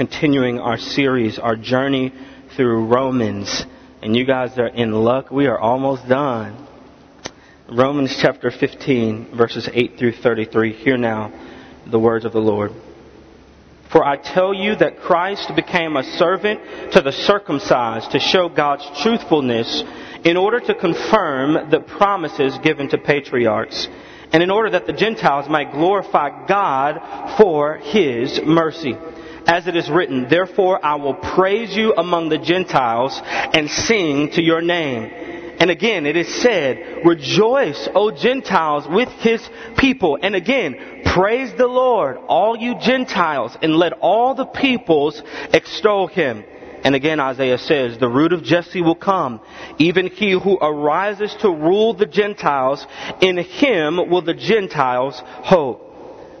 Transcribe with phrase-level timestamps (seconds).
[0.00, 2.10] continuing our series, our journey
[2.56, 3.66] through Romans.
[4.00, 5.30] And you guys are in luck.
[5.30, 6.66] We are almost done.
[7.70, 10.72] Romans chapter 15, verses 8 through 33.
[10.72, 11.30] Hear now
[11.86, 12.72] the words of the Lord.
[13.92, 19.02] For I tell you that Christ became a servant to the circumcised to show God's
[19.02, 19.84] truthfulness
[20.24, 23.86] in order to confirm the promises given to patriarchs
[24.32, 28.96] and in order that the Gentiles might glorify God for His mercy.
[29.50, 34.42] As it is written, therefore I will praise you among the Gentiles and sing to
[34.42, 35.10] your name.
[35.58, 39.42] And again, it is said, rejoice, O Gentiles, with His
[39.76, 40.16] people.
[40.22, 45.20] And again, praise the Lord, all you Gentiles, and let all the peoples
[45.52, 46.44] extol Him.
[46.84, 49.40] And again, Isaiah says, the root of Jesse will come,
[49.78, 52.86] even he who arises to rule the Gentiles.
[53.20, 55.89] In him will the Gentiles hope.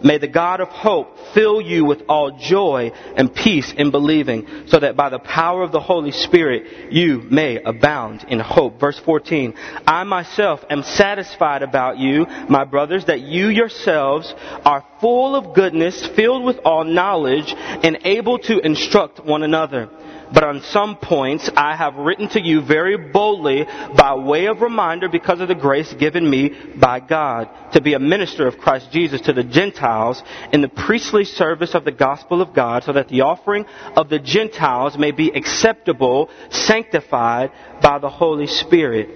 [0.02, 4.80] May the God of hope fill you with all joy and peace in believing, so
[4.80, 8.80] that by the power of the Holy Spirit you may abound in hope.
[8.80, 9.54] Verse 14,
[9.86, 14.32] I myself am satisfied about you, my brothers, that you yourselves
[14.64, 19.88] are full of goodness, filled with all knowledge, and able to instruct one another.
[20.32, 23.64] But on some points I have written to you very boldly
[23.96, 27.98] by way of reminder because of the grace given me by God to be a
[27.98, 32.54] minister of Christ Jesus to the Gentiles in the priestly service of the gospel of
[32.54, 37.50] God so that the offering of the Gentiles may be acceptable, sanctified
[37.82, 39.08] by the Holy Spirit.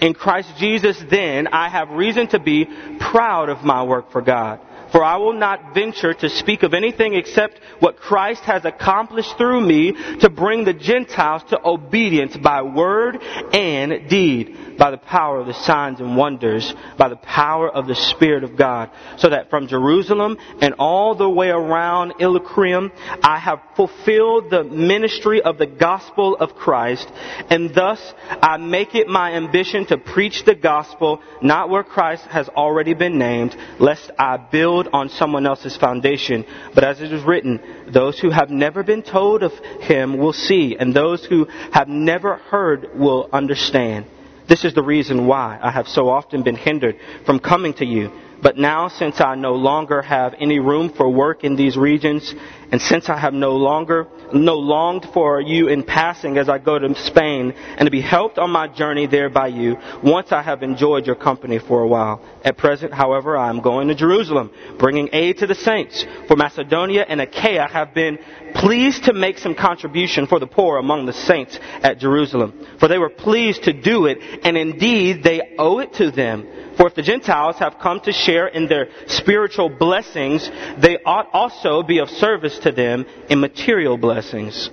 [0.00, 2.66] In Christ Jesus then I have reason to be
[2.98, 4.60] proud of my work for God.
[4.92, 9.60] For I will not venture to speak of anything except what Christ has accomplished through
[9.60, 15.46] me to bring the Gentiles to obedience by word and deed, by the power of
[15.46, 19.68] the signs and wonders, by the power of the Spirit of God, so that from
[19.68, 22.90] Jerusalem and all the way around Illyricum
[23.22, 27.08] I have fulfilled the ministry of the gospel of Christ,
[27.48, 28.00] and thus
[28.42, 33.18] I make it my ambition to preach the gospel not where Christ has already been
[33.18, 36.44] named, lest I build build on someone else's foundation.
[36.74, 37.60] But as it is written,
[37.92, 42.36] those who have never been told of him will see, and those who have never
[42.36, 44.06] heard will understand.
[44.48, 48.10] This is the reason why I have so often been hindered from coming to you.
[48.42, 52.34] But now, since I no longer have any room for work in these regions,
[52.72, 56.78] and since I have no longer, no longed for you in passing as I go
[56.78, 60.62] to Spain, and to be helped on my journey there by you, once I have
[60.62, 62.22] enjoyed your company for a while.
[62.44, 66.06] At present, however, I am going to Jerusalem, bringing aid to the saints.
[66.28, 68.18] For Macedonia and Achaia have been
[68.54, 72.66] pleased to make some contribution for the poor among the saints at Jerusalem.
[72.78, 76.46] For they were pleased to do it, and indeed they owe it to them.
[76.76, 80.48] For if the Gentiles have come to share in their spiritual blessings,
[80.78, 84.70] they ought also be of service to them in material blessings.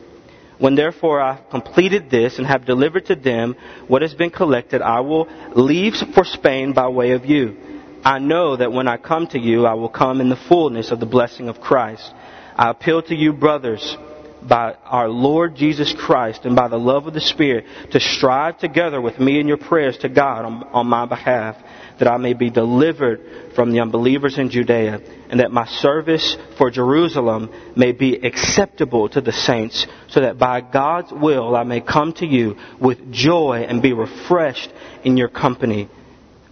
[0.60, 3.56] When therefore I have completed this and have delivered to them
[3.88, 7.56] what has been collected, I will leave for Spain by way of you.
[8.04, 11.00] I know that when I come to you, I will come in the fullness of
[11.00, 12.12] the blessing of Christ.
[12.56, 13.98] I appeal to you, brothers,
[14.42, 19.02] by our Lord Jesus Christ and by the love of the Spirit, to strive together
[19.02, 21.58] with me in your prayers to God on, on my behalf
[22.00, 26.70] that I may be delivered from the unbelievers in Judea, and that my service for
[26.70, 32.14] Jerusalem may be acceptable to the saints, so that by God's will I may come
[32.14, 34.72] to you with joy and be refreshed
[35.04, 35.90] in your company.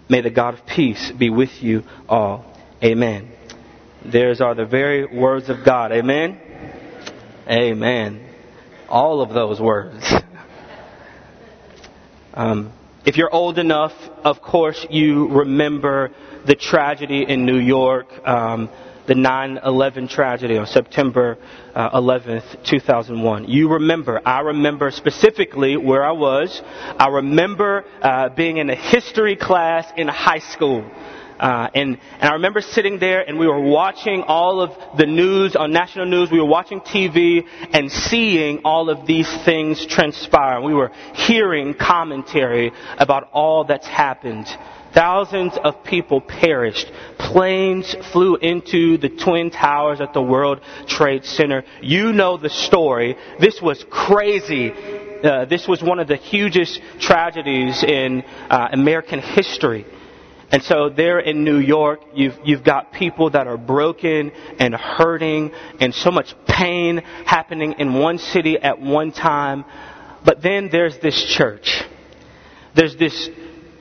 [0.09, 2.45] May the God of peace be with you all.
[2.83, 3.31] Amen.
[4.03, 5.91] There's are the very words of God.
[5.91, 6.39] Amen.
[7.49, 8.27] Amen.
[8.87, 10.13] All of those words.
[12.37, 12.73] Um,
[13.05, 13.93] if you're old enough,
[14.23, 16.11] of course, you remember
[16.47, 18.69] the tragedy in New York, um,
[19.07, 21.37] the 9-11 tragedy on September
[21.75, 23.45] uh, 11th, 2001.
[23.47, 24.19] You remember.
[24.25, 26.59] I remember specifically where I was.
[26.97, 30.89] I remember uh, being in a history class in high school.
[31.39, 35.55] Uh, and, and I remember sitting there and we were watching all of the news
[35.55, 36.31] on national news.
[36.31, 40.61] We were watching TV and seeing all of these things transpire.
[40.61, 44.47] We were hearing commentary about all that's happened.
[44.93, 46.89] Thousands of people perished.
[47.17, 51.65] Planes flew into the Twin Towers at the World Trade Center.
[51.81, 53.17] You know the story.
[53.37, 54.71] This was crazy.
[54.71, 59.85] Uh, this was one of the hugest tragedies in uh, American history.
[60.51, 65.51] And so there in New York, you've, you've got people that are broken and hurting
[65.79, 69.65] and so much pain happening in one city at one time.
[70.23, 71.83] But then there's this church.
[72.75, 73.29] There's this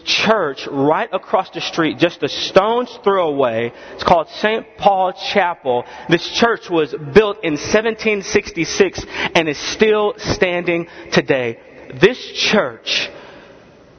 [0.04, 3.72] church right across the street, just a stone's throw away.
[3.94, 4.76] It's called St.
[4.76, 5.84] Paul Chapel.
[6.08, 11.58] This church was built in 1766 and is still standing today.
[12.00, 13.08] This church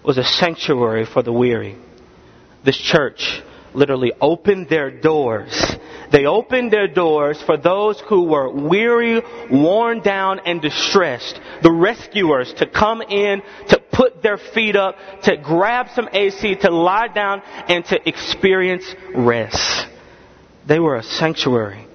[0.04, 1.78] was a sanctuary for the weary.
[2.66, 3.44] This church
[3.76, 5.76] literally opened their doors.
[6.12, 9.22] They opened their doors for those who were weary,
[9.52, 11.40] worn down, and distressed.
[11.62, 16.72] The rescuers to come in, to put their feet up, to grab some AC, to
[16.72, 19.88] lie down, and to experience rest.
[20.66, 21.86] They were a sanctuary.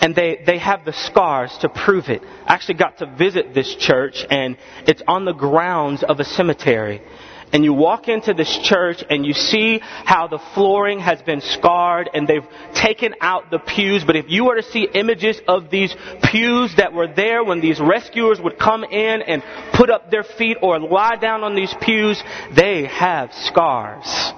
[0.00, 2.22] And they, they have the scars to prove it.
[2.46, 7.02] I actually got to visit this church, and it's on the grounds of a cemetery
[7.52, 12.10] and you walk into this church and you see how the flooring has been scarred
[12.12, 14.04] and they've taken out the pews.
[14.04, 17.80] But if you were to see images of these pews that were there when these
[17.80, 19.42] rescuers would come in and
[19.72, 22.22] put up their feet or lie down on these pews,
[22.54, 24.32] they have scars.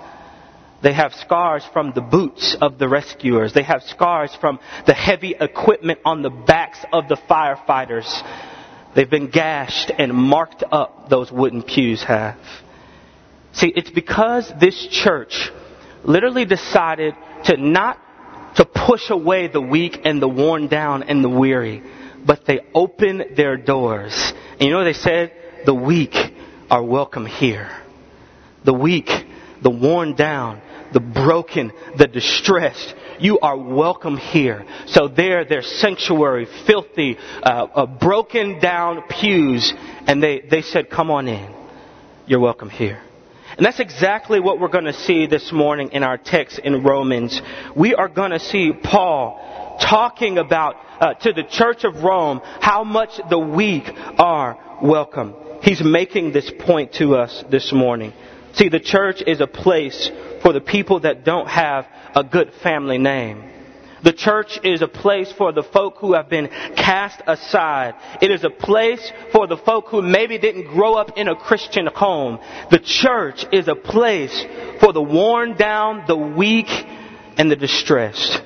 [0.83, 3.53] They have scars from the boots of the rescuers.
[3.53, 8.07] They have scars from the heavy equipment on the backs of the firefighters.
[8.95, 12.39] They've been gashed and marked up, those wooden pews have.
[13.57, 15.51] See, it's because this church
[16.05, 17.15] literally decided
[17.45, 17.99] to not
[18.57, 21.83] to push away the weak and the worn down and the weary,
[22.25, 24.13] but they opened their doors.
[24.53, 25.33] And you know what they said?
[25.65, 26.15] The weak
[26.71, 27.71] are welcome here.
[28.65, 29.09] The weak,
[29.63, 30.61] the worn down,
[30.93, 34.67] the broken, the distressed, you are welcome here.
[34.87, 39.73] So there, their sanctuary, filthy, uh, uh, broken down pews,
[40.07, 41.55] and they, they said, come on in.
[42.27, 43.03] You're welcome here.
[43.57, 47.41] And that's exactly what we're going to see this morning in our text in Romans.
[47.75, 52.85] We are going to see Paul talking about uh, to the church of Rome how
[52.85, 53.85] much the weak
[54.19, 55.35] are welcome.
[55.63, 58.13] He's making this point to us this morning.
[58.53, 60.11] See, the church is a place
[60.43, 63.56] for the people that don't have a good family name.
[64.03, 67.95] The church is a place for the folk who have been cast aside.
[68.21, 71.87] It is a place for the folk who maybe didn't grow up in a Christian
[71.87, 72.39] home.
[72.71, 74.45] The church is a place
[74.81, 76.69] for the worn down, the weak,
[77.39, 78.43] and the distressed.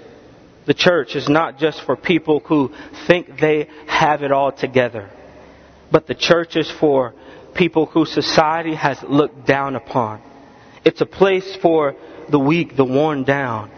[0.67, 2.73] The church is not just for people who
[3.06, 5.11] think they have it all together,
[5.91, 7.14] but the church is for
[7.55, 10.23] people who society has looked down upon.
[10.85, 11.97] It's a place for
[12.29, 13.70] the weak, the worn down,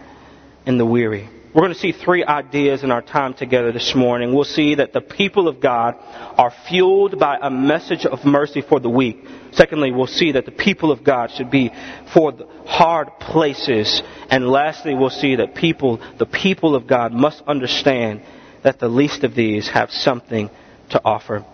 [0.65, 1.29] and the weary.
[1.53, 4.33] We're going to see three ideas in our time together this morning.
[4.33, 5.93] We'll see that the people of God
[6.35, 9.23] are fueled by a message of mercy for the weak.
[9.51, 11.71] Secondly, we'll see that the people of God should be
[12.11, 14.01] for the hard places.
[14.31, 18.23] And lastly, we'll see that people, the people of God must understand
[18.63, 20.49] that the least of these have something
[20.89, 21.45] to offer.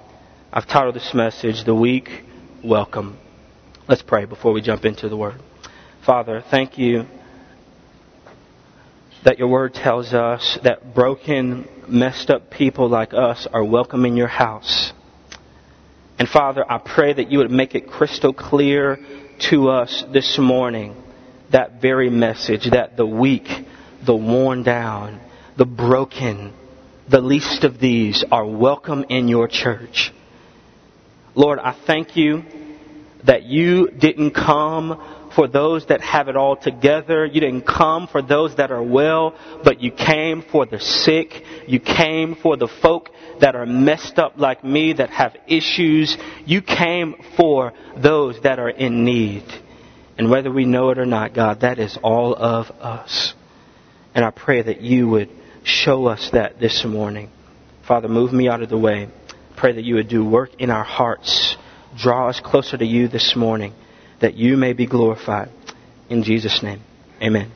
[0.54, 2.24] I've titled this message, The Weak
[2.64, 3.18] Welcome.
[3.90, 5.42] Let's pray before we jump into the Word.
[6.06, 7.06] Father, thank you
[9.24, 14.16] that your word tells us that broken, messed up people like us are welcome in
[14.16, 14.94] your house.
[16.18, 18.98] And Father, I pray that you would make it crystal clear
[19.50, 20.96] to us this morning
[21.52, 23.48] that very message that the weak,
[24.06, 25.20] the worn down,
[25.58, 26.54] the broken,
[27.10, 30.14] the least of these are welcome in your church.
[31.36, 32.44] Lord, I thank you
[33.26, 35.02] that you didn't come
[35.40, 37.26] for those that have it all together.
[37.26, 41.46] You didn't come for those that are well, but you came for the sick.
[41.66, 43.10] You came for the folk
[43.40, 46.18] that are messed up like me, that have issues.
[46.46, 49.46] You came for those that are in need.
[50.18, 53.34] And whether we know it or not, God, that is all of us.
[54.14, 55.30] And I pray that you would
[55.64, 57.30] show us that this morning.
[57.88, 59.08] Father, move me out of the way.
[59.56, 61.56] Pray that you would do work in our hearts.
[61.98, 63.74] Draw us closer to you this morning
[64.22, 65.50] that you may be glorified.
[66.10, 66.82] In Jesus' name,
[67.22, 67.52] amen.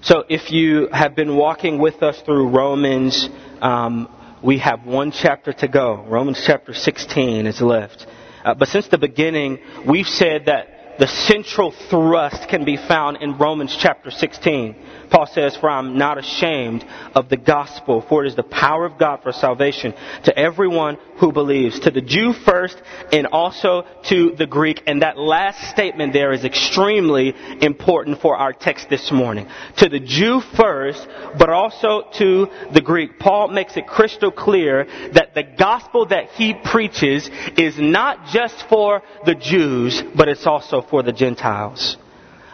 [0.00, 3.28] So if you have been walking with us through Romans,
[3.60, 4.08] um,
[4.42, 6.04] we have one chapter to go.
[6.08, 8.06] Romans chapter 16 is left.
[8.44, 13.38] Uh, but since the beginning, we've said that the central thrust can be found in
[13.38, 14.76] Romans chapter 16.
[15.10, 16.84] Paul says, For I'm not ashamed
[17.14, 21.32] of the gospel, for it is the power of God for salvation to everyone who
[21.32, 22.80] believes, to the Jew first
[23.12, 24.82] and also to the Greek.
[24.86, 29.48] And that last statement there is extremely important for our text this morning.
[29.78, 31.06] To the Jew first,
[31.38, 33.18] but also to the Greek.
[33.18, 39.02] Paul makes it crystal clear that the gospel that he preaches is not just for
[39.24, 41.96] the Jews, but it's also for the Gentiles.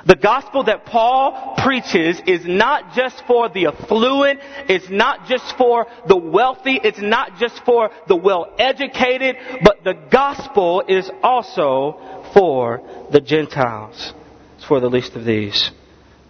[0.06, 5.86] The gospel that Paul preaches is not just for the affluent, it's not just for
[6.06, 13.06] the wealthy, it's not just for the well educated, but the gospel is also for
[13.12, 14.12] the Gentiles.
[14.56, 15.70] It's for the least of these.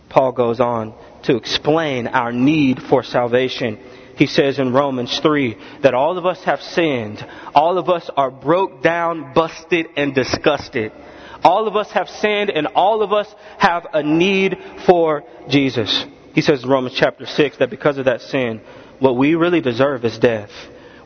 [0.08, 3.80] Paul goes on to explain our need for salvation.
[4.16, 7.24] He says in Romans 3 that all of us have sinned.
[7.54, 10.92] All of us are broke down, busted, and disgusted.
[11.44, 16.04] All of us have sinned and all of us have a need for Jesus.
[16.34, 18.62] He says in Romans chapter 6 that because of that sin,
[18.98, 20.50] what we really deserve is death.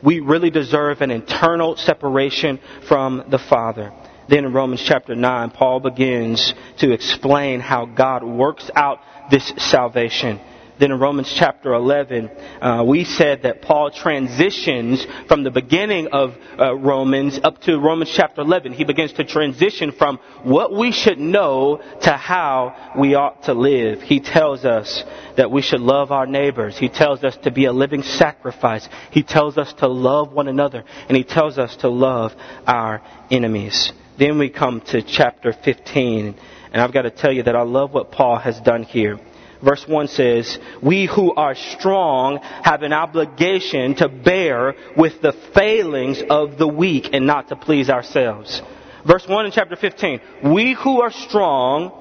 [0.01, 3.91] We really deserve an eternal separation from the Father.
[4.29, 10.39] Then in Romans chapter 9, Paul begins to explain how God works out this salvation.
[10.79, 12.29] Then in Romans chapter 11,
[12.61, 18.13] uh, we said that Paul transitions from the beginning of uh, Romans up to Romans
[18.15, 18.71] chapter 11.
[18.71, 24.01] He begins to transition from what we should know to how we ought to live.
[24.01, 25.03] He tells us
[25.35, 26.77] that we should love our neighbors.
[26.77, 28.87] He tells us to be a living sacrifice.
[29.11, 30.85] He tells us to love one another.
[31.09, 32.31] And he tells us to love
[32.65, 33.91] our enemies.
[34.17, 36.35] Then we come to chapter 15.
[36.71, 39.19] And I've got to tell you that I love what Paul has done here.
[39.63, 46.21] Verse 1 says, We who are strong have an obligation to bear with the failings
[46.29, 48.61] of the weak and not to please ourselves.
[49.05, 51.95] Verse 1 in chapter 15, We who are strong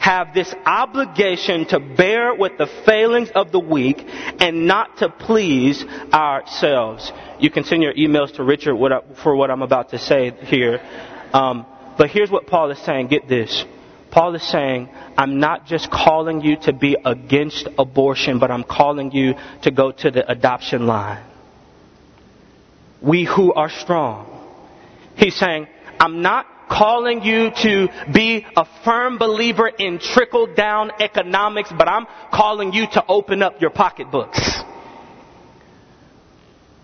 [0.00, 3.98] have this obligation to bear with the failings of the weak
[4.40, 7.12] and not to please ourselves.
[7.38, 8.76] You can send your emails to Richard
[9.22, 10.80] for what I'm about to say here.
[11.32, 11.66] Um,
[11.98, 13.08] but here's what Paul is saying.
[13.08, 13.64] Get this.
[14.10, 19.12] Paul is saying, I'm not just calling you to be against abortion, but I'm calling
[19.12, 21.24] you to go to the adoption line.
[23.00, 24.26] We who are strong.
[25.16, 31.72] He's saying, I'm not calling you to be a firm believer in trickle down economics,
[31.76, 34.60] but I'm calling you to open up your pocketbooks.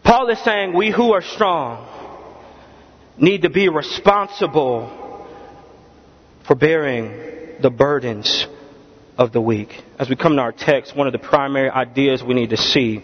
[0.02, 1.86] Paul is saying we who are strong
[3.18, 5.05] need to be responsible
[6.46, 8.46] for bearing the burdens
[9.18, 9.82] of the weak.
[9.98, 13.02] As we come to our text, one of the primary ideas we need to see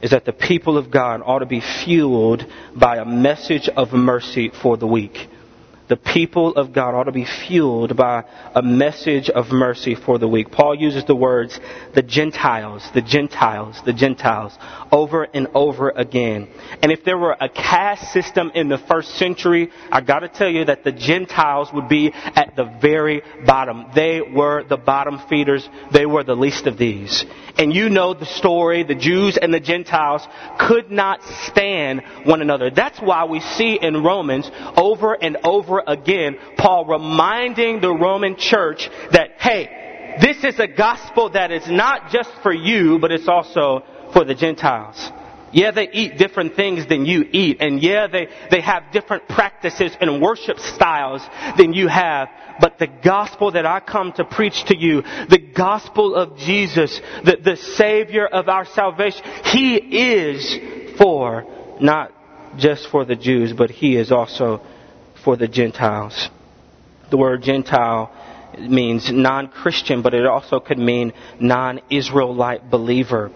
[0.00, 4.50] is that the people of God ought to be fueled by a message of mercy
[4.62, 5.28] for the weak
[5.88, 10.28] the people of God ought to be fueled by a message of mercy for the
[10.28, 10.50] weak.
[10.50, 11.58] Paul uses the words
[11.94, 14.56] the Gentiles, the Gentiles, the Gentiles
[14.92, 16.48] over and over again.
[16.82, 20.66] And if there were a caste system in the first century, I gotta tell you
[20.66, 23.86] that the Gentiles would be at the very bottom.
[23.94, 25.68] They were the bottom feeders.
[25.92, 27.24] They were the least of these.
[27.56, 30.26] And you know the story, the Jews and the Gentiles
[30.58, 32.70] could not stand one another.
[32.70, 38.88] That's why we see in Romans over and over again Paul reminding the Roman church
[39.12, 43.84] that, hey, this is a gospel that is not just for you, but it's also
[44.12, 45.10] for the Gentiles.
[45.52, 47.58] Yeah, they eat different things than you eat.
[47.60, 51.22] And yeah, they, they have different practices and worship styles
[51.56, 52.28] than you have.
[52.60, 57.38] But the gospel that I come to preach to you, the gospel of Jesus, the,
[57.42, 61.46] the Savior of our salvation, He is for,
[61.80, 62.12] not
[62.58, 64.60] just for the Jews, but He is also
[65.28, 66.30] for the Gentiles.
[67.10, 68.10] The word Gentile
[68.58, 73.30] means non-Christian, but it also could mean non-Israelite believer.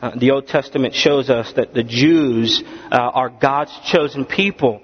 [0.00, 4.82] Uh, the Old Testament shows us that the Jews uh, are God's chosen people.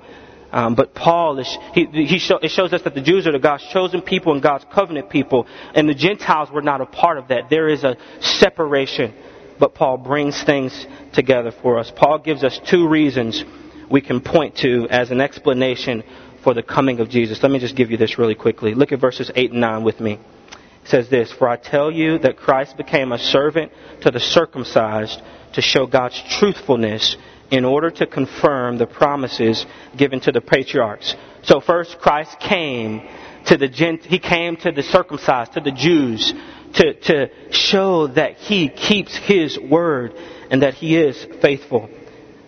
[0.50, 3.38] Um, but Paul, is, he, he show, it shows us that the Jews are the
[3.38, 5.46] God's chosen people and God's covenant people,
[5.76, 7.50] and the Gentiles were not a part of that.
[7.50, 9.14] There is a separation,
[9.60, 11.92] but Paul brings things together for us.
[11.94, 13.44] Paul gives us two reasons
[13.90, 16.02] we can point to as an explanation
[16.42, 17.42] for the coming of Jesus.
[17.42, 18.74] Let me just give you this really quickly.
[18.74, 22.18] Look at verses 8 and 9 with me It says this For I tell you
[22.18, 25.20] that Christ became a servant to the circumcised
[25.54, 27.16] to show God's truthfulness
[27.50, 29.64] in order to confirm the promises
[29.96, 31.14] given to the patriarchs.
[31.42, 33.08] So first Christ came
[33.46, 36.32] to the gent, he came to the circumcised, to the Jews,
[36.74, 40.12] to, to show that he keeps his word
[40.50, 41.88] and that he is faithful.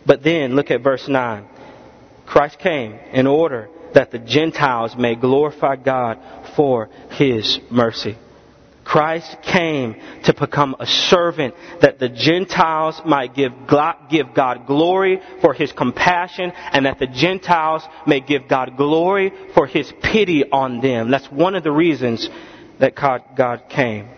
[0.05, 1.47] But then look at verse 9.
[2.27, 6.19] Christ came in order that the Gentiles may glorify God
[6.55, 8.17] for his mercy.
[8.91, 9.95] Christ came
[10.25, 16.87] to become a servant that the Gentiles might give God glory for His compassion and
[16.87, 21.09] that the Gentiles may give God glory for His pity on them.
[21.09, 22.29] That's one of the reasons
[22.81, 24.09] that God came.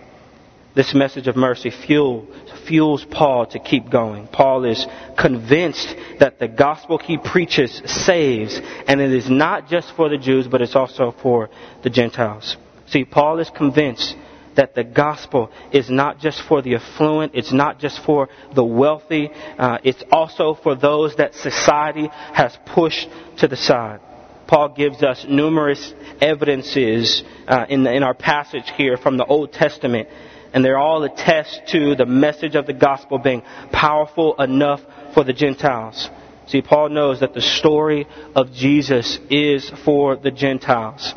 [0.74, 2.26] This message of mercy fuels,
[2.66, 4.26] fuels Paul to keep going.
[4.26, 4.86] Paul is
[5.18, 10.48] convinced that the gospel he preaches saves, and it is not just for the Jews,
[10.48, 11.50] but it's also for
[11.82, 12.56] the Gentiles.
[12.86, 14.16] See, Paul is convinced
[14.54, 19.30] that the gospel is not just for the affluent, it's not just for the wealthy,
[19.58, 24.00] uh, it's also for those that society has pushed to the side.
[24.46, 29.52] Paul gives us numerous evidences uh, in, the, in our passage here from the Old
[29.52, 30.08] Testament,
[30.52, 33.42] and they're all attest to the message of the gospel being
[33.72, 34.80] powerful enough
[35.14, 36.10] for the Gentiles.
[36.46, 41.14] See, Paul knows that the story of Jesus is for the Gentiles.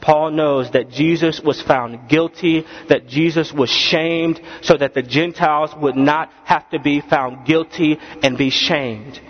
[0.00, 5.70] Paul knows that Jesus was found guilty, that Jesus was shamed, so that the Gentiles
[5.80, 9.20] would not have to be found guilty and be shamed.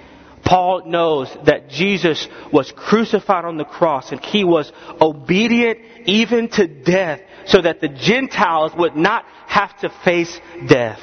[0.47, 6.69] Paul knows that Jesus was crucified on the cross and he was obedient even to
[6.69, 11.01] death so that the Gentiles would not have to face death.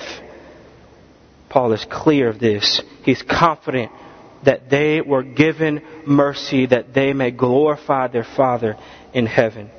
[1.50, 2.82] Paul is clear of this.
[3.04, 3.92] He's confident
[4.46, 8.78] that they were given mercy that they may glorify their Father
[9.14, 9.70] in heaven.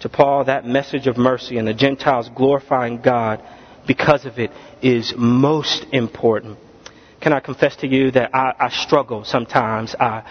[0.00, 3.42] To Paul, that message of mercy and the Gentiles glorifying God
[3.86, 4.50] because of it
[4.82, 6.58] is most important.
[7.20, 9.94] Can I confess to you that I, I struggle sometimes?
[9.98, 10.22] I,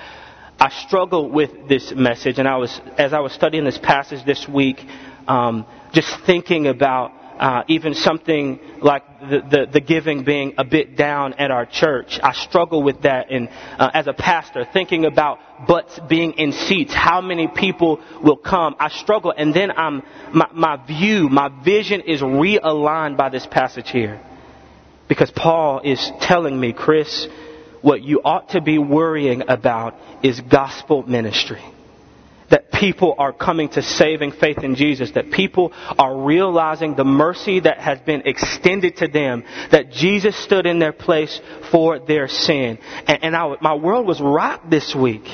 [0.59, 4.47] I struggle with this message, and I was, as I was studying this passage this
[4.47, 4.79] week,
[5.27, 10.95] um, just thinking about uh, even something like the, the, the, giving being a bit
[10.95, 12.19] down at our church.
[12.23, 16.93] I struggle with that and uh, as a pastor, thinking about butts being in seats,
[16.93, 18.75] how many people will come.
[18.79, 20.01] I struggle and then I'm,
[20.33, 24.19] my, my view, my vision is realigned by this passage here.
[25.07, 27.27] Because Paul is telling me, Chris,
[27.81, 31.61] what you ought to be worrying about is gospel ministry
[32.49, 37.59] that people are coming to saving faith in Jesus, that people are realizing the mercy
[37.59, 41.39] that has been extended to them, that Jesus stood in their place
[41.71, 42.77] for their sin.
[43.07, 45.27] And, and I, my world was rocked this week.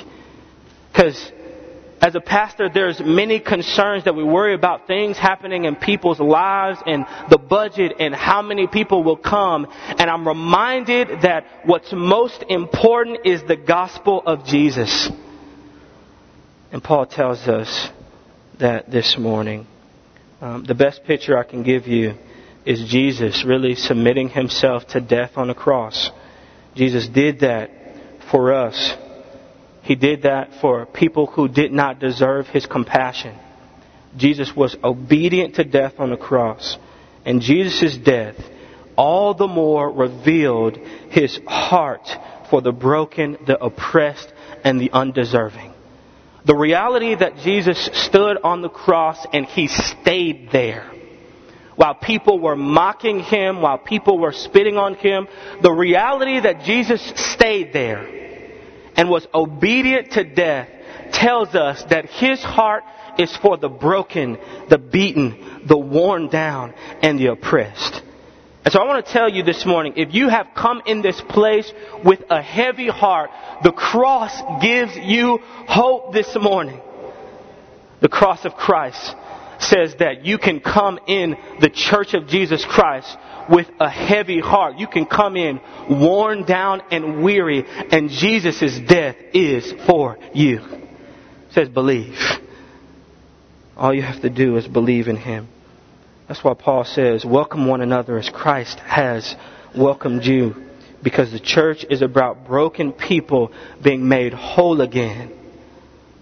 [0.92, 1.32] Because
[2.04, 6.78] as a pastor, there's many concerns that we worry about things happening in people's lives
[6.86, 9.66] and the budget and how many people will come.
[9.72, 15.10] And I'm reminded that what's most important is the gospel of Jesus.
[16.74, 17.90] And Paul tells us
[18.60, 19.66] that this morning.
[20.42, 22.16] Um, the best picture I can give you
[22.66, 26.12] is Jesus really submitting himself to death on the cross.
[26.76, 27.72] Jesus did that
[28.30, 28.94] for us.
[29.84, 33.38] He did that for people who did not deserve his compassion.
[34.16, 36.78] Jesus was obedient to death on the cross.
[37.26, 38.36] And Jesus' death
[38.96, 42.08] all the more revealed his heart
[42.50, 44.32] for the broken, the oppressed,
[44.64, 45.74] and the undeserving.
[46.46, 50.90] The reality that Jesus stood on the cross and he stayed there.
[51.76, 55.28] While people were mocking him, while people were spitting on him,
[55.62, 57.02] the reality that Jesus
[57.34, 58.24] stayed there
[58.96, 60.70] and was obedient to death
[61.12, 62.84] tells us that his heart
[63.18, 64.38] is for the broken,
[64.70, 68.02] the beaten, the worn down, and the oppressed.
[68.66, 71.22] And so I want to tell you this morning, if you have come in this
[71.30, 71.72] place
[72.04, 73.30] with a heavy heart,
[73.62, 76.80] the cross gives you hope this morning.
[78.00, 79.16] The cross of Christ
[79.64, 83.18] says that you can come in the church of Jesus Christ
[83.50, 84.78] with a heavy heart.
[84.78, 90.60] You can come in worn down and weary, and Jesus' death is for you.
[90.60, 92.18] It says believe.
[93.76, 95.48] All you have to do is believe in Him.
[96.28, 99.36] That's why Paul says, welcome one another as Christ has
[99.76, 100.56] welcomed you.
[101.02, 103.52] Because the church is about broken people
[103.84, 105.38] being made whole again.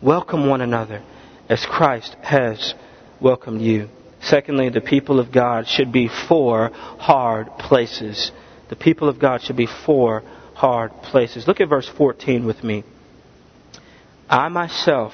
[0.02, 1.04] Welcome one another
[1.48, 2.74] as Christ has
[3.22, 3.90] welcomed you.
[4.22, 8.32] Secondly, the people of God should be for hard places.
[8.70, 10.22] The people of God should be for
[10.54, 11.48] hard places.
[11.48, 12.84] Look at verse 14 with me.
[14.30, 15.14] I myself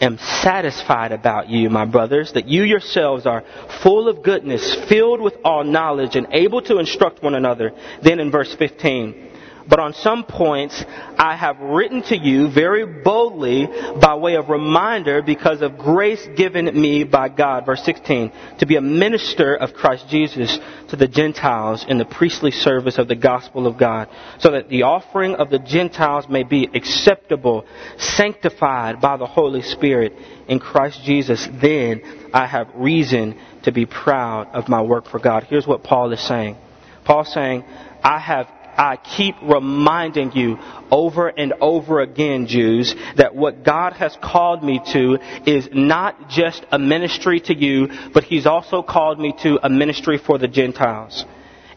[0.00, 3.44] am satisfied about you, my brothers, that you yourselves are
[3.82, 7.72] full of goodness, filled with all knowledge, and able to instruct one another.
[8.02, 9.29] Then in verse 15,
[9.70, 10.84] but on some points
[11.16, 13.68] I have written to you very boldly
[14.00, 17.64] by way of reminder because of grace given me by God.
[17.64, 22.50] Verse 16, to be a minister of Christ Jesus to the Gentiles in the priestly
[22.50, 24.08] service of the gospel of God,
[24.40, 27.64] so that the offering of the Gentiles may be acceptable,
[27.96, 30.14] sanctified by the Holy Spirit
[30.48, 31.48] in Christ Jesus.
[31.62, 32.02] Then
[32.34, 35.44] I have reason to be proud of my work for God.
[35.44, 36.56] Here's what Paul is saying.
[37.04, 37.64] Paul's saying,
[38.02, 38.48] I have
[38.80, 40.58] I keep reminding you
[40.90, 46.64] over and over again, Jews, that what God has called me to is not just
[46.72, 51.26] a ministry to you, but He's also called me to a ministry for the Gentiles.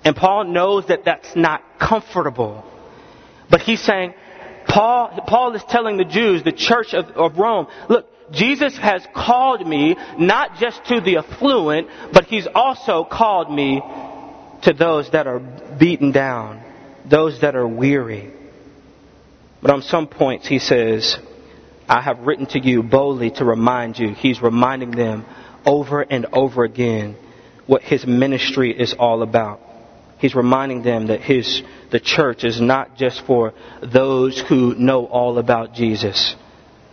[0.06, 2.64] And Paul knows that that's not comfortable.
[3.50, 4.14] But he's saying,
[4.66, 9.68] Paul, Paul is telling the Jews, the church of, of Rome, look, Jesus has called
[9.68, 13.82] me not just to the affluent, but He's also called me
[14.64, 16.64] to those that are beaten down,
[17.10, 18.32] those that are weary.
[19.62, 21.18] But on some points He says,
[21.88, 24.14] I have written to you boldly to remind you.
[24.14, 25.26] He's reminding them
[25.66, 27.16] over and over again
[27.66, 29.60] what His ministry is all about.
[30.20, 31.62] He's reminding them that his,
[31.92, 36.36] the church is not just for those who know all about Jesus,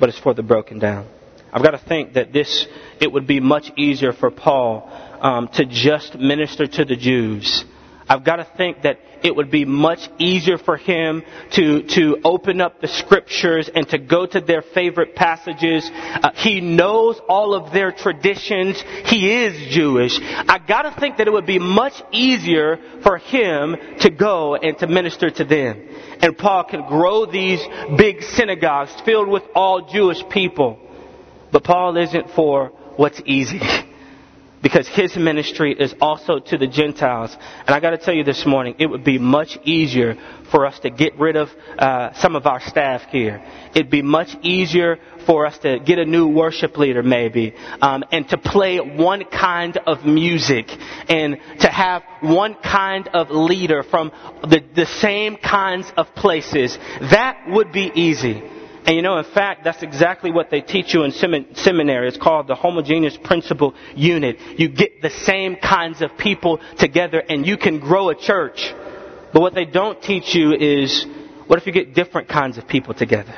[0.01, 1.07] but it's for the broken down.
[1.53, 2.67] I've got to think that this,
[3.01, 7.65] it would be much easier for Paul um, to just minister to the Jews
[8.11, 12.61] I've got to think that it would be much easier for him to, to open
[12.61, 15.89] up the scriptures and to go to their favorite passages.
[15.93, 18.83] Uh, he knows all of their traditions.
[19.07, 20.19] He is Jewish.
[20.21, 24.79] I got to think that it would be much easier for him to go and
[24.79, 25.89] to minister to them.
[26.21, 27.61] And Paul can grow these
[27.97, 30.79] big synagogues filled with all Jewish people.
[31.53, 33.61] But Paul isn't for what's easy.
[34.63, 37.37] because his ministry is also to the Gentiles.
[37.67, 40.17] And I got to tell you this morning, it would be much easier
[40.51, 43.43] for us to get rid of uh, some of our staff here.
[43.75, 48.29] It'd be much easier for us to get a new worship leader, maybe, um, and
[48.31, 50.67] to play one kind of music,
[51.09, 54.11] and to have one kind of leader from
[54.43, 56.77] the, the same kinds of places.
[57.01, 58.43] That would be easy.
[58.87, 62.09] And you know, in fact, that's exactly what they teach you in seminary.
[62.09, 64.39] It's called the homogeneous principle unit.
[64.59, 68.73] You get the same kinds of people together and you can grow a church.
[69.33, 71.07] But what they don't teach you is,
[71.47, 73.37] what if you get different kinds of people together?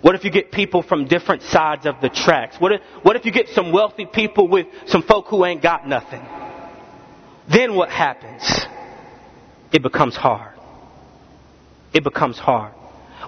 [0.00, 2.56] What if you get people from different sides of the tracks?
[2.60, 5.86] What if, what if you get some wealthy people with some folk who ain't got
[5.88, 6.24] nothing?
[7.48, 8.42] Then what happens?
[9.72, 10.54] It becomes hard.
[11.92, 12.74] It becomes hard.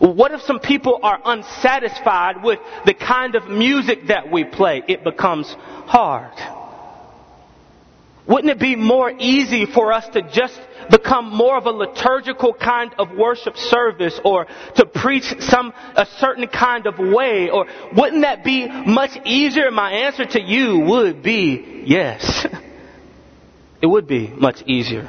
[0.00, 4.82] What if some people are unsatisfied with the kind of music that we play?
[4.88, 5.54] It becomes
[5.86, 6.32] hard.
[8.26, 10.58] Wouldn't it be more easy for us to just
[10.90, 16.46] become more of a liturgical kind of worship service or to preach some, a certain
[16.46, 17.50] kind of way?
[17.50, 19.70] Or wouldn't that be much easier?
[19.70, 22.46] My answer to you would be yes.
[23.82, 25.08] It would be much easier.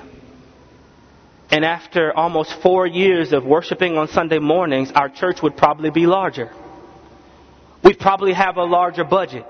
[1.52, 6.08] And after almost four years of worshiping on Sunday mornings, our church would probably be
[6.08, 6.50] larger.
[7.84, 9.46] We'd probably have a larger budget.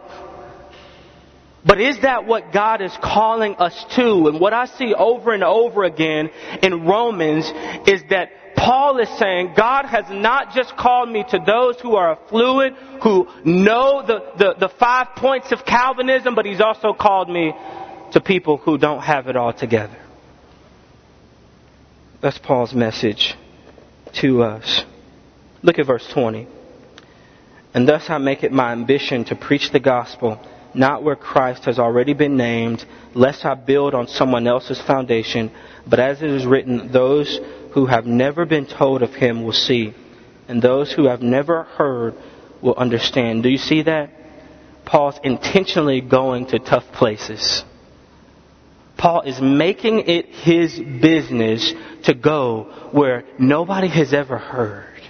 [1.64, 4.28] But is that what God is calling us to?
[4.28, 6.32] And what I see over and over again
[6.64, 7.46] in Romans
[7.88, 12.14] is that Paul is saying God has not just called me to those who are
[12.14, 17.54] affluent, who know the, the, the five points of Calvinism, but he's also called me
[18.14, 19.98] to people who don't have it all together.
[22.22, 23.36] That's Paul's message
[24.22, 24.84] to us.
[25.64, 26.48] Look at verse 20.
[27.74, 30.40] And thus I make it my ambition to preach the gospel,
[30.76, 35.52] not where Christ has already been named, lest I build on someone else's foundation,
[35.88, 37.40] but as it is written, those
[37.74, 39.96] who have never been told of him will see,
[40.48, 42.14] and those who have never heard
[42.62, 43.42] will understand.
[43.42, 44.12] Do you see that?
[44.86, 47.64] Paul's intentionally going to tough places.
[49.02, 55.02] Paul is making it his business to go where nobody has ever heard.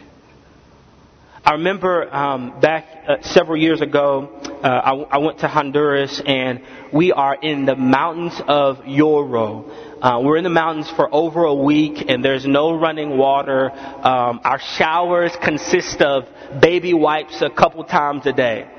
[1.43, 4.29] I remember um, back uh, several years ago,
[4.63, 6.61] uh, I, I, went to Honduras and
[6.93, 9.69] we are in the mountains of Yoro.
[10.01, 13.71] Uh, we're in the mountains for over a week and there's no running water.
[13.71, 16.29] Um, our showers consist of
[16.61, 18.69] baby wipes a couple times a day.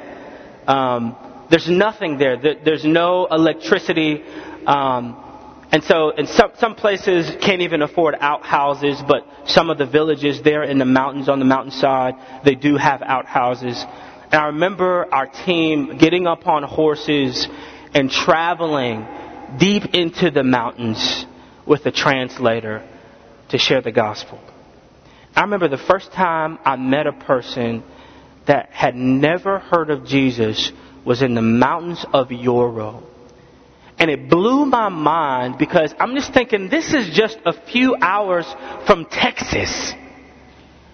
[0.66, 1.16] Um,
[1.50, 2.38] there's nothing there.
[2.38, 4.24] There's no electricity.
[4.66, 5.16] Um,
[5.72, 10.42] and so, in some, some places can't even afford outhouses, but some of the villages
[10.42, 13.82] there in the mountains on the mountainside, they do have outhouses.
[14.32, 17.48] And I remember our team getting up on horses
[17.94, 19.06] and traveling
[19.58, 21.24] deep into the mountains
[21.66, 22.86] with a translator
[23.48, 24.40] to share the gospel.
[25.34, 27.82] I remember the first time I met a person
[28.46, 30.70] that had never heard of Jesus
[31.04, 33.02] was in the mountains of Yoro.
[33.98, 38.46] And it blew my mind because I'm just thinking this is just a few hours
[38.86, 39.92] from Texas.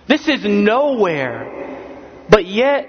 [0.07, 2.27] This is nowhere.
[2.29, 2.87] But yet,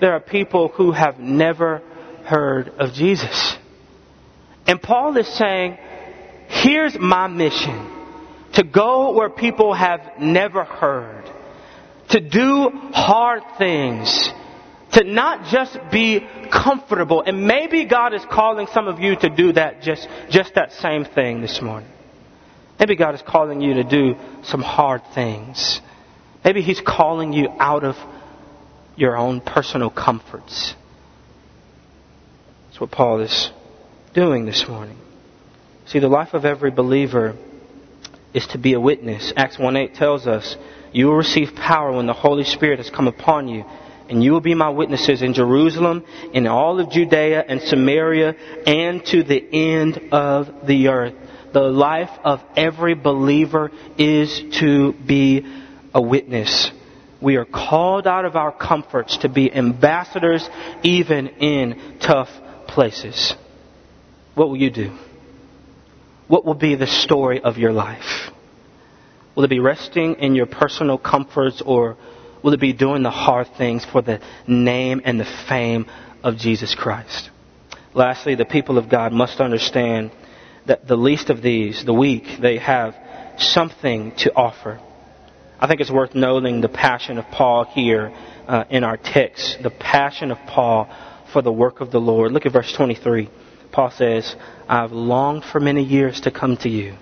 [0.00, 1.82] there are people who have never
[2.24, 3.56] heard of Jesus.
[4.66, 5.78] And Paul is saying,
[6.48, 7.90] here's my mission.
[8.54, 11.28] To go where people have never heard.
[12.10, 14.30] To do hard things
[14.94, 17.22] to not just be comfortable.
[17.22, 21.04] And maybe God is calling some of you to do that, just, just that same
[21.04, 21.90] thing this morning.
[22.78, 25.80] Maybe God is calling you to do some hard things.
[26.44, 27.96] Maybe He's calling you out of
[28.96, 30.74] your own personal comforts.
[32.66, 33.50] That's what Paul is
[34.14, 34.98] doing this morning.
[35.86, 37.36] See, the life of every believer
[38.32, 39.32] is to be a witness.
[39.36, 40.56] Acts 1.8 tells us,
[40.92, 43.64] you will receive power when the Holy Spirit has come upon you,
[44.08, 48.34] and you will be my witnesses in Jerusalem, in all of Judea and Samaria,
[48.66, 51.14] and to the end of the earth.
[51.52, 55.46] The life of every believer is to be
[55.94, 56.70] a witness.
[57.22, 60.48] We are called out of our comforts to be ambassadors
[60.82, 62.28] even in tough
[62.66, 63.34] places.
[64.34, 64.98] What will you do?
[66.26, 68.30] What will be the story of your life?
[69.36, 71.96] Will it be resting in your personal comforts or
[72.44, 75.86] will it be doing the hard things for the name and the fame
[76.22, 77.30] of Jesus Christ?
[77.94, 80.12] Lastly, the people of God must understand
[80.66, 82.94] that the least of these, the weak, they have
[83.38, 84.78] something to offer.
[85.58, 88.14] I think it's worth noting the passion of Paul here
[88.46, 90.88] uh, in our text, the passion of Paul
[91.32, 92.32] for the work of the Lord.
[92.32, 93.30] Look at verse 23.
[93.72, 94.36] Paul says,
[94.68, 96.96] I've longed for many years to come to you.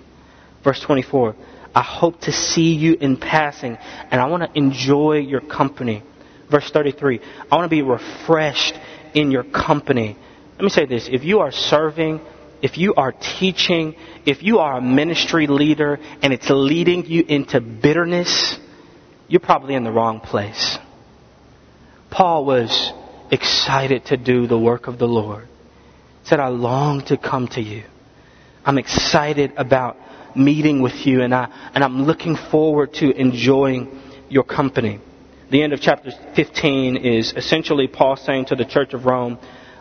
[0.63, 1.35] Verse 24,
[1.75, 3.77] I hope to see you in passing,
[4.11, 6.03] and I want to enjoy your company.
[6.49, 7.19] Verse 33,
[7.51, 8.75] I want to be refreshed
[9.13, 10.17] in your company.
[10.53, 12.21] Let me say this if you are serving,
[12.61, 17.59] if you are teaching, if you are a ministry leader, and it's leading you into
[17.59, 18.57] bitterness,
[19.27, 20.77] you're probably in the wrong place.
[22.11, 22.93] Paul was
[23.31, 25.47] excited to do the work of the Lord.
[26.21, 27.83] He said, I long to come to you.
[28.63, 29.97] I'm excited about
[30.35, 34.99] meeting with you, and, I, and I'm looking forward to enjoying your company.
[35.49, 39.37] The end of chapter 15 is essentially Paul saying to the church of Rome,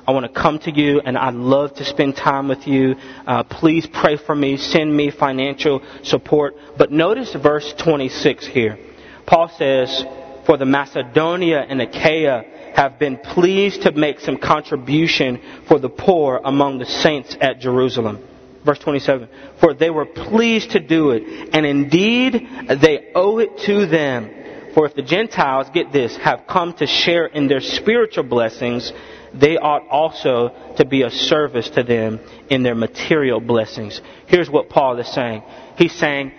[0.07, 2.97] I want to come to you and I'd love to spend time with you.
[3.27, 4.57] Uh, please pray for me.
[4.57, 6.57] Send me financial support.
[6.77, 8.79] But notice verse 26 here.
[9.27, 10.05] Paul says,
[10.45, 12.43] For the Macedonia and Achaia
[12.75, 18.23] have been pleased to make some contribution for the poor among the saints at Jerusalem.
[18.65, 19.29] Verse 27.
[19.61, 22.49] For they were pleased to do it, and indeed
[22.81, 24.31] they owe it to them.
[24.75, 28.93] For if the Gentiles, get this, have come to share in their spiritual blessings,
[29.35, 34.01] they ought also to be a service to them in their material blessings.
[34.27, 35.43] Here's what Paul is saying.
[35.77, 36.33] He's saying,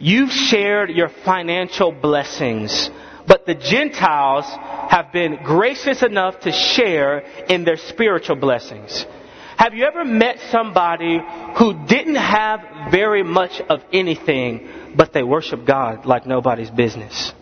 [0.00, 2.90] You've shared your financial blessings,
[3.26, 4.44] but the Gentiles
[4.90, 9.06] have been gracious enough to share in their spiritual blessings.
[9.56, 11.20] Have you ever met somebody
[11.58, 17.32] who didn't have very much of anything, but they worship God like nobody's business?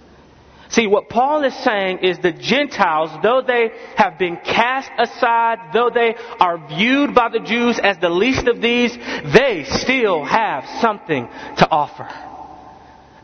[0.73, 5.91] See, what Paul is saying is the Gentiles, though they have been cast aside, though
[5.93, 11.29] they are viewed by the Jews as the least of these, they still have something
[11.59, 12.09] to offer.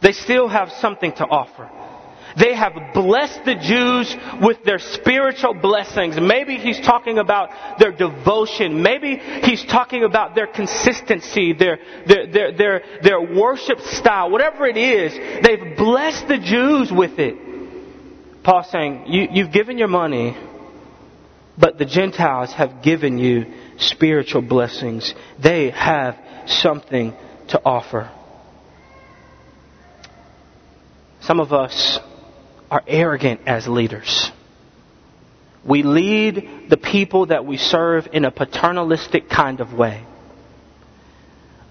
[0.03, 1.71] They still have something to offer.
[2.37, 6.19] They have blessed the Jews with their spiritual blessings.
[6.21, 8.83] Maybe he's talking about their devotion.
[8.83, 14.31] Maybe he's talking about their consistency, their, their, their, their, their worship style.
[14.31, 15.15] Whatever it is,
[15.45, 18.43] they've blessed the Jews with it.
[18.45, 20.37] Paul's saying, you, you've given your money,
[21.57, 23.47] but the Gentiles have given you
[23.79, 25.15] spiritual blessings.
[25.43, 27.15] They have something
[27.49, 28.11] to offer.
[31.21, 31.99] Some of us
[32.71, 34.31] are arrogant as leaders.
[35.65, 40.05] We lead the people that we serve in a paternalistic kind of way.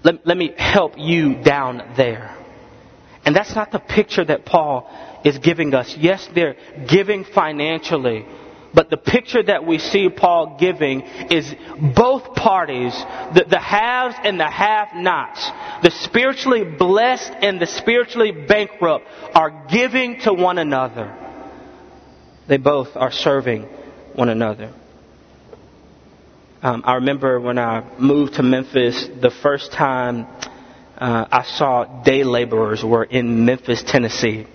[0.04, 2.36] Let, let me help you down there.
[3.24, 4.88] And that's not the picture that Paul
[5.24, 5.96] is giving us.
[5.98, 6.56] Yes, they're
[6.88, 8.24] giving financially,
[8.74, 11.54] but the picture that we see Paul giving is
[11.96, 12.92] both parties,
[13.34, 15.50] the, the haves and the have nots,
[15.82, 21.14] the spiritually blessed and the spiritually bankrupt are giving to one another.
[22.46, 23.62] They both are serving
[24.14, 24.72] one another.
[26.60, 30.26] Um, I remember when I moved to Memphis, the first time
[30.96, 34.46] uh, I saw day laborers were in Memphis, Tennessee.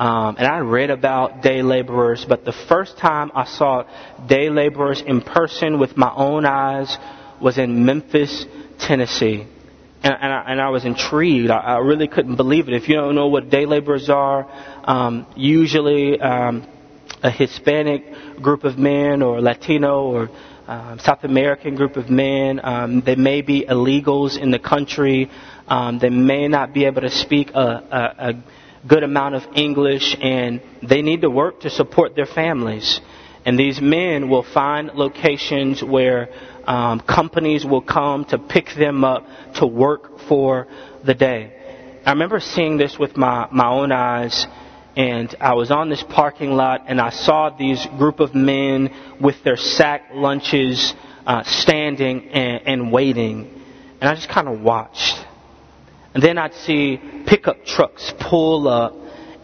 [0.00, 3.84] Um, and I read about day laborers, but the first time I saw
[4.26, 6.96] day laborers in person with my own eyes
[7.38, 8.46] was in Memphis,
[8.78, 9.46] Tennessee.
[10.02, 11.50] And, and, I, and I, was intrigued.
[11.50, 12.74] I, I, really couldn't believe it.
[12.74, 14.50] If you don't know what day laborers are,
[14.84, 16.66] um, usually um,
[17.22, 20.30] a Hispanic group of men or Latino or
[20.66, 22.58] um, South American group of men.
[22.64, 25.30] Um, they may be illegals in the country.
[25.68, 28.44] Um, they may not be able to speak a, a, a
[28.86, 33.00] good amount of English and they need to work to support their families.
[33.44, 36.28] And these men will find locations where
[36.64, 40.66] um, companies will come to pick them up to work for
[41.04, 42.00] the day.
[42.04, 44.46] I remember seeing this with my, my own eyes
[44.96, 49.42] and I was on this parking lot and I saw these group of men with
[49.44, 50.94] their sack lunches
[51.26, 53.62] uh, standing and, and waiting.
[54.00, 55.24] And I just kind of watched.
[56.14, 58.94] And then I'd see pickup trucks pull up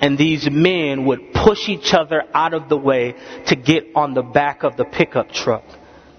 [0.00, 3.14] and these men would push each other out of the way
[3.46, 5.64] to get on the back of the pickup truck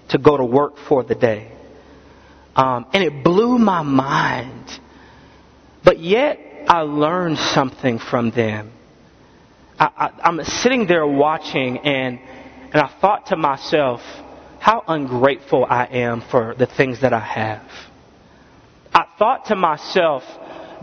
[0.08, 1.52] to go to work for the day.
[2.56, 4.80] Um, and it blew my mind.
[5.84, 8.72] But yet, I learned something from them.
[9.78, 12.18] I, am sitting there watching, and,
[12.72, 14.00] and I thought to myself,
[14.58, 17.87] how ungrateful I am for the things that I have.
[19.18, 20.22] Thought to myself,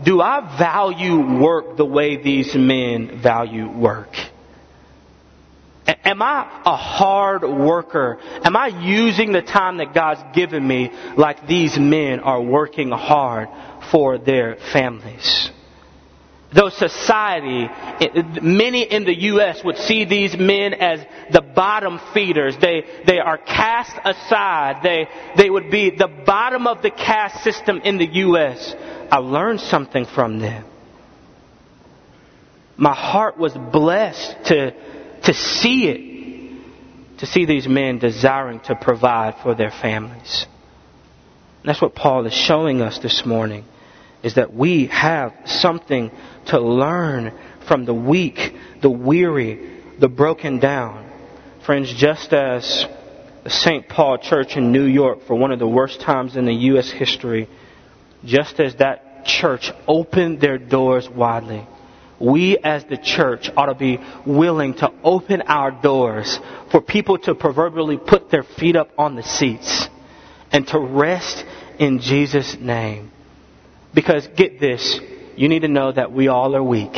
[0.04, 4.10] do I value work the way these men value work?
[5.86, 8.18] Am I a hard worker?
[8.44, 13.48] Am I using the time that God's given me like these men are working hard
[13.90, 15.50] for their families?
[16.56, 17.68] Though society,
[18.40, 19.62] many in the U.S.
[19.62, 22.56] would see these men as the bottom feeders.
[22.58, 24.80] They, they are cast aside.
[24.82, 28.74] They, they would be the bottom of the caste system in the U.S.
[29.10, 30.64] I learned something from them.
[32.78, 34.70] My heart was blessed to,
[35.24, 40.46] to see it, to see these men desiring to provide for their families.
[41.64, 43.64] That's what Paul is showing us this morning,
[44.22, 46.10] is that we have something
[46.46, 47.32] to learn
[47.66, 51.10] from the weak, the weary, the broken down.
[51.64, 52.86] Friends, just as
[53.44, 53.88] the St.
[53.88, 56.90] Paul Church in New York, for one of the worst times in the U.S.
[56.90, 57.48] history,
[58.24, 61.66] just as that church opened their doors widely,
[62.18, 66.38] we as the church ought to be willing to open our doors
[66.70, 69.88] for people to proverbially put their feet up on the seats
[70.50, 71.44] and to rest
[71.78, 73.10] in Jesus' name.
[73.96, 75.00] Because get this,
[75.36, 76.92] you need to know that we all are weak.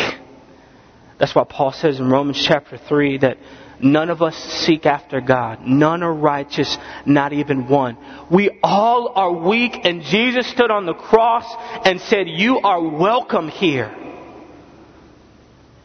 [1.17, 3.39] That's why Paul says in Romans chapter 3 that
[3.81, 5.61] none of us seek after God.
[5.65, 7.97] None are righteous, not even one.
[8.33, 11.45] We all are weak and Jesus stood on the cross
[11.87, 13.95] and said, you are welcome here.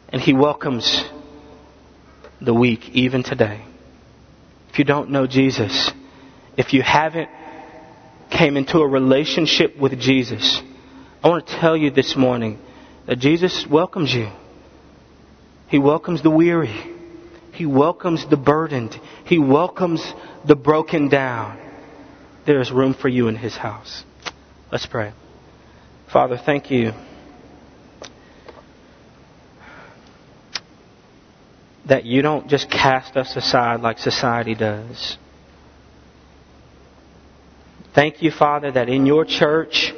[0.09, 1.05] And He welcomes
[2.41, 3.63] the weak even today.
[4.71, 5.91] If you don't know Jesus,
[6.57, 7.29] if you haven't
[8.31, 10.59] came into a relationship with Jesus,
[11.23, 12.59] I want to tell you this morning
[13.07, 14.29] that Jesus welcomes you.
[15.69, 16.75] He welcomes the weary.
[17.53, 18.99] He welcomes the burdened.
[19.25, 20.05] He welcomes
[20.45, 21.59] the broken down.
[22.45, 24.03] There is room for you in His house.
[24.69, 25.13] Let's pray.
[26.11, 26.91] Father, thank you.
[31.87, 35.17] That you don't just cast us aside like society does.
[37.95, 39.93] Thank you, Father, that in your church,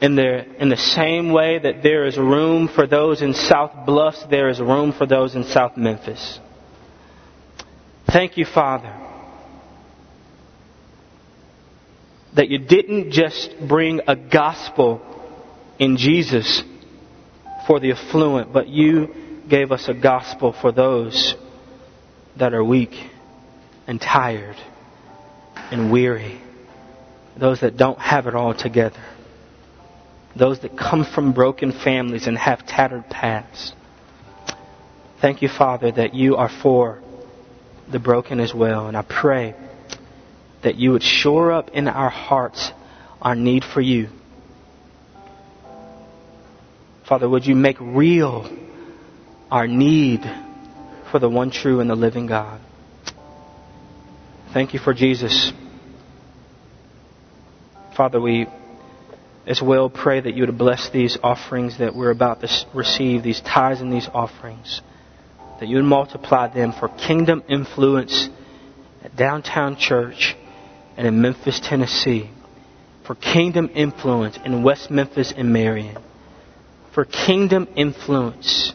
[0.00, 4.24] in the, in the same way that there is room for those in South Bluffs,
[4.30, 6.40] there is room for those in South Memphis.
[8.10, 8.96] Thank you, Father,
[12.34, 15.02] that you didn't just bring a gospel
[15.78, 16.62] in Jesus
[17.66, 21.34] for the affluent, but you gave us a gospel for those
[22.38, 22.94] that are weak
[23.86, 24.56] and tired
[25.70, 26.40] and weary,
[27.36, 29.02] those that don't have it all together
[30.36, 33.72] those that come from broken families and have tattered pasts.
[35.20, 37.02] Thank you, Father, that you are for
[37.90, 38.86] the broken as well.
[38.86, 39.54] And I pray
[40.62, 42.72] that you would shore up in our hearts
[43.20, 44.08] our need for you.
[47.06, 48.48] Father, would you make real
[49.50, 50.22] our need
[51.10, 52.60] for the one true and the living God?
[54.52, 55.52] Thank you for Jesus.
[57.96, 58.46] Father, we
[59.46, 63.40] as well pray that you would bless these offerings that we're about to receive, these
[63.40, 64.82] tithes and these offerings,
[65.58, 68.28] that you would multiply them for kingdom influence
[69.02, 70.36] at Downtown Church
[70.96, 72.30] and in Memphis, Tennessee,
[73.06, 75.96] for kingdom influence in West Memphis and Marion,
[76.94, 78.72] for kingdom influence.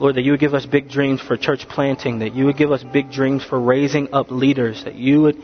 [0.00, 2.72] Lord, that you would give us big dreams for church planting, that you would give
[2.72, 5.36] us big dreams for raising up leaders, that you would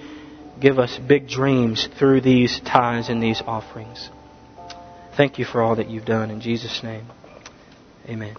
[0.61, 4.11] give us big dreams through these tithes and these offerings.
[5.16, 6.31] Thank you for all that you've done.
[6.31, 7.07] In Jesus' name,
[8.09, 8.37] amen.